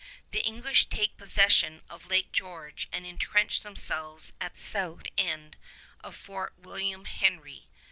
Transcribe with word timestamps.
The 0.31 0.43
English 0.43 0.87
take 0.87 1.15
possession 1.15 1.83
of 1.87 2.07
Lake 2.07 2.31
George 2.31 2.87
and 2.91 3.05
intrench 3.05 3.61
themselves 3.61 4.33
at 4.41 4.55
the 4.55 4.59
south 4.59 5.03
end 5.15 5.57
in 6.03 6.11
Fort 6.11 6.55
William 6.57 7.05
Henry. 7.05 7.67